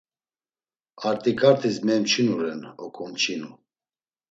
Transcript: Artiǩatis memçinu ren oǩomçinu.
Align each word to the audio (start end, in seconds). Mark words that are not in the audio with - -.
Artiǩatis 1.07 1.77
memçinu 1.85 2.35
ren 2.41 2.61
oǩomçinu. 2.85 3.49